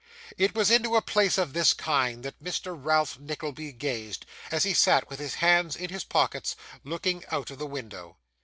[0.35, 2.75] It was into a place of this kind that Mr.
[2.75, 7.59] Ralph Nickleby gazed, as he sat with his hands in his pockets looking out of
[7.59, 8.17] the window.